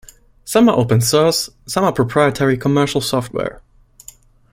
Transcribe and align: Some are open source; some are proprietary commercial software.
Some 0.45 0.67
are 0.67 0.75
open 0.75 0.99
source; 0.99 1.51
some 1.67 1.83
are 1.83 1.91
proprietary 1.91 2.57
commercial 2.57 3.01
software. 3.01 3.61